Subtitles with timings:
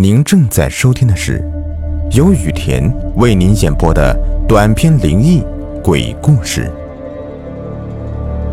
[0.00, 1.42] 您正在收听的是
[2.12, 4.16] 由雨田为您演播的
[4.46, 5.42] 短篇灵异
[5.82, 6.70] 鬼故事。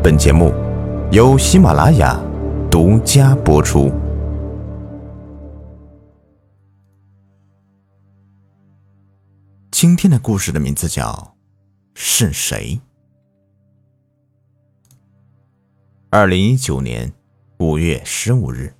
[0.00, 0.54] 本节目
[1.10, 2.16] 由喜马拉雅
[2.70, 3.90] 独家播出。
[9.72, 11.10] 今天的故事的名字叫
[11.92, 12.80] 《是谁》。
[16.08, 17.12] 二零一九年
[17.58, 18.72] 五月十五日。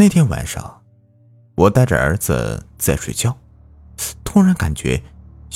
[0.00, 0.80] 那天晚上，
[1.56, 3.36] 我带着儿子在睡觉，
[4.22, 5.02] 突然感觉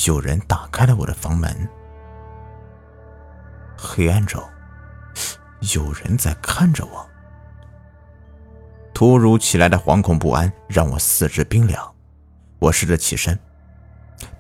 [0.05, 1.69] 有人打开了我的房门。
[3.77, 4.43] 黑暗中，
[5.73, 7.09] 有人在看着我。
[8.93, 11.95] 突如其来的惶恐不安让我四肢冰凉，
[12.59, 13.39] 我试着起身，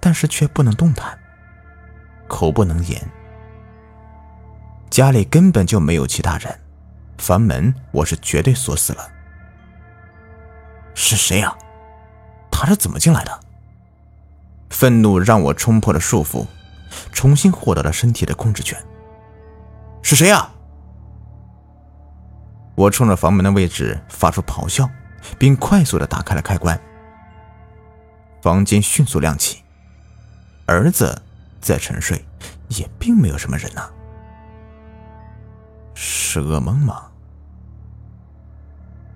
[0.01, 1.17] 但是却不能动弹，
[2.27, 3.01] 口不能言。
[4.91, 6.59] 家里根本就没有其他人，
[7.19, 9.09] 房门我是绝对锁死了。
[10.95, 11.57] 是谁呀？
[12.51, 13.41] 他是怎么进来的？
[14.71, 16.47] 愤怒让我冲破了束缚，
[17.13, 18.79] 重新获得了身体的控制权。
[20.03, 20.51] 是谁呀？
[22.75, 24.89] 我冲着房门的位置发出咆哮，
[25.39, 26.79] 并快速的打开了开关。
[28.41, 29.63] 房间迅速亮起，
[30.67, 31.21] 儿子
[31.61, 32.25] 在沉睡，
[32.69, 33.89] 也并没有什么人呐。
[35.95, 37.11] 是噩梦吗？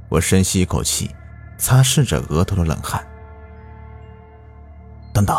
[0.09, 1.11] 我深吸一口气。
[1.59, 3.07] 擦拭着额头的冷汗。
[5.13, 5.35] 等等，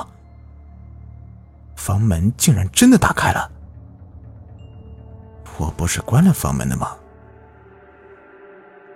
[1.75, 3.51] 房门竟然真的打开了！
[5.57, 6.97] 我不是关了房门的吗？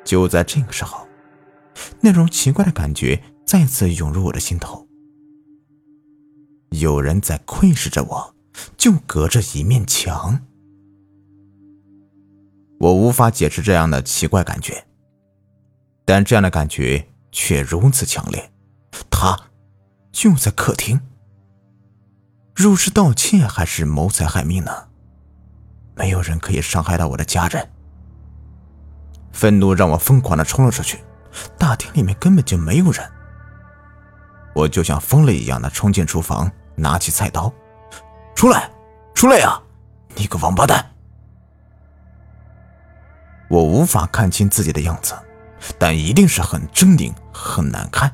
[0.04, 1.08] 就在这个时候，
[2.00, 4.88] 那种奇怪的感觉再次涌入我的心头。
[6.72, 8.36] 有人在窥视着我，
[8.76, 10.40] 就隔着一面墙。
[12.80, 14.84] 我无法解释这样的奇怪感觉，
[16.04, 17.08] 但这样的感觉。
[17.32, 18.52] 却如此强烈，
[19.10, 19.38] 他
[20.12, 21.00] 就在客厅。
[22.54, 24.72] 入室盗窃还是谋财害命呢？
[25.96, 27.70] 没有人可以伤害到我的家人。
[29.32, 31.04] 愤怒让我疯狂的冲了出去，
[31.58, 33.10] 大厅里面根本就没有人。
[34.54, 37.52] 我就像疯了一样的冲进厨房，拿起菜刀，
[38.36, 38.70] 出来，
[39.16, 39.62] 出来呀！
[40.16, 40.86] 你个王八蛋！
[43.50, 45.16] 我无法看清自己的样子。
[45.78, 48.12] 但一定是很狰狞、很难看。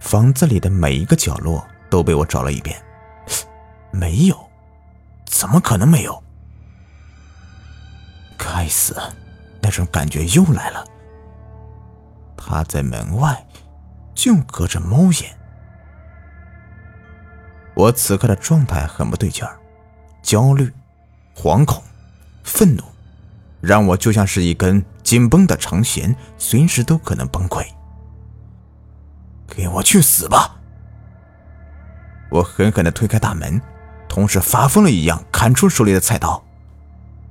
[0.00, 2.82] 房子里的每一个角落都被我找了一遍，
[3.92, 4.36] 没有，
[5.26, 6.22] 怎么可能没有？
[8.36, 8.96] 该死，
[9.60, 10.84] 那种感觉又来了。
[12.36, 13.46] 他在门外，
[14.14, 15.36] 就隔着猫眼。
[17.74, 19.58] 我此刻的状态很不对劲儿，
[20.22, 20.72] 焦虑、
[21.36, 21.82] 惶恐、
[22.42, 22.82] 愤怒。
[23.60, 27.64] 让我就像是一根紧绷的长弦，随时都可能崩溃。
[29.46, 30.56] 给我去死吧！
[32.30, 33.60] 我狠狠的推开大门，
[34.08, 36.42] 同时发疯了一样砍出手里的菜刀。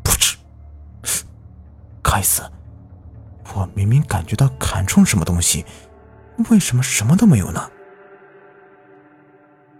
[0.04, 0.38] 噗嗤！
[2.04, 2.44] 该死！
[3.56, 5.66] 我明明感觉到砍中什么东西，
[6.50, 7.72] 为什么什么都没有呢？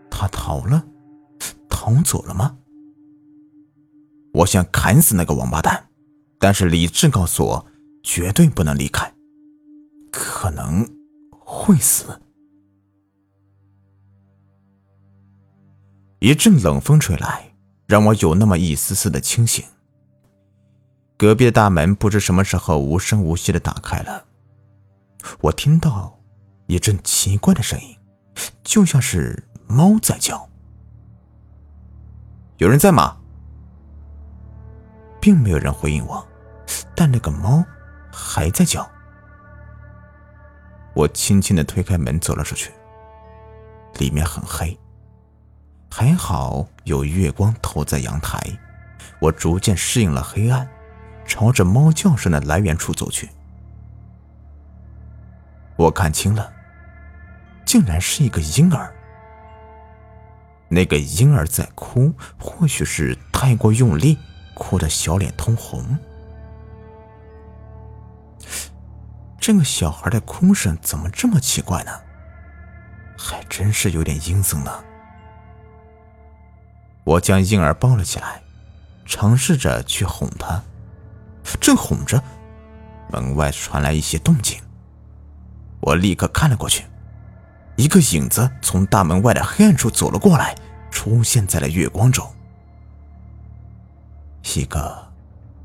[0.10, 0.84] 他逃了？
[1.70, 2.56] 逃走了吗？
[4.34, 5.89] 我想砍死那个王八蛋！
[6.40, 7.66] 但是理智告诉我，
[8.02, 9.14] 绝对不能离开，
[10.10, 10.88] 可能
[11.32, 12.22] 会死。
[16.20, 17.54] 一阵冷风吹来，
[17.88, 19.64] 让我有那么一丝丝的清醒。
[21.18, 24.26] 隔壁的大门不知什么时候无声无息的打开了，
[25.42, 26.18] 我听到
[26.68, 27.98] 一阵奇怪的声音，
[28.64, 30.50] 就像是猫在叫。
[32.58, 33.18] 有人在吗？
[35.22, 36.26] 并没有人回应我。
[37.00, 37.64] 但那个猫
[38.12, 38.86] 还在叫。
[40.94, 42.74] 我轻轻的推开门走了出去。
[44.00, 44.78] 里面很黑，
[45.90, 48.38] 还好有月光投在阳台。
[49.22, 50.68] 我逐渐适应了黑暗，
[51.26, 53.30] 朝着猫叫声的来源处走去。
[55.78, 56.52] 我看清了，
[57.66, 58.94] 竟然是一个婴儿。
[60.68, 64.18] 那个婴儿在哭，或许是太过用力，
[64.54, 65.98] 哭得小脸通红。
[69.50, 71.92] 这个小孩的哭声怎么这么奇怪呢？
[73.18, 74.72] 还真是有点阴森呢。
[77.04, 78.44] 我将婴儿抱了起来，
[79.08, 80.62] 尝试着去哄他。
[81.60, 82.22] 正哄着，
[83.12, 84.62] 门外传来一些动静。
[85.80, 86.86] 我立刻看了过去，
[87.76, 90.54] 一个影子从大门外的黑暗处走了过来，
[90.92, 92.32] 出现在了月光中。
[94.54, 95.12] 一个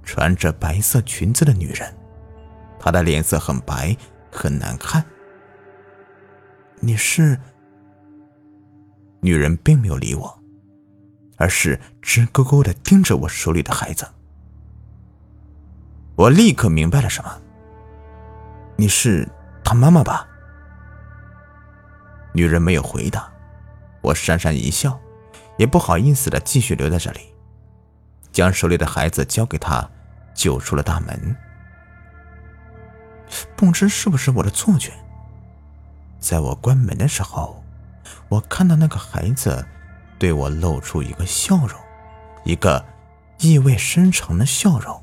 [0.03, 1.95] 穿着白色裙子的女人。
[2.85, 3.97] 他的脸色很白，
[4.31, 5.03] 很难看。
[6.81, 7.41] 你是？
[9.23, 10.39] 女人并没有理我，
[11.39, 14.07] 而是直勾勾的盯着我手里的孩子。
[16.15, 17.41] 我立刻明白了什么。
[18.77, 19.27] 你是
[19.65, 20.29] 他妈妈吧？
[22.35, 23.33] 女人没有回答，
[24.03, 25.01] 我讪讪一笑，
[25.57, 27.33] 也不好意思的继续留在这里，
[28.31, 29.91] 将手里的孩子交给他，
[30.35, 31.35] 就出了大门。
[33.65, 34.93] 不知是不是我的错觉，
[36.21, 37.65] 在我关门的时候，
[38.29, 39.67] 我看到那个孩子
[40.19, 41.71] 对我露出一个笑容，
[42.45, 42.85] 一个
[43.39, 45.03] 意味深长的笑容。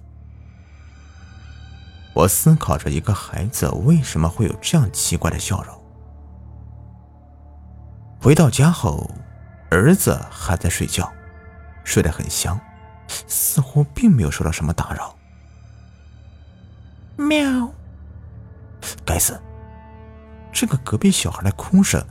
[2.13, 5.83] 我思考着一个孩子为什么会有这样奇怪的笑容。
[8.21, 9.09] 回到家后，
[9.69, 11.11] 儿子还在睡觉，
[11.83, 12.59] 睡得很香，
[13.27, 15.15] 似乎并没有受到什么打扰。
[17.17, 17.73] 喵！
[19.05, 19.39] 该死，
[20.51, 22.03] 这个隔壁小孩的哭声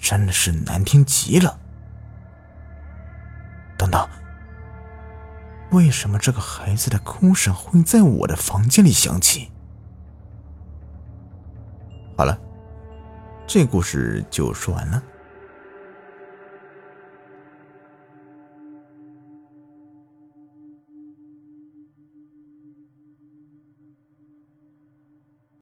[0.00, 1.58] 真的是难听极了。
[3.76, 4.08] 等等。
[5.70, 9.50] 为什么这个孩子的哭声会在我的房间里响起？
[12.14, 12.38] 好了，
[13.46, 15.02] 这故事就说完了。